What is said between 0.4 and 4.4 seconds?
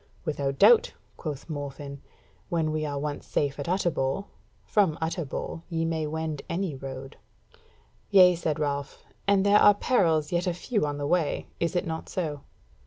doubt," quoth Morfinn, "when we are once safe at Utterbol.